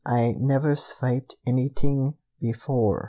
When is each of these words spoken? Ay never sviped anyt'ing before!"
Ay 0.03 0.33
never 0.39 0.71
sviped 0.75 1.35
anyt'ing 1.45 2.15
before!" 2.39 2.99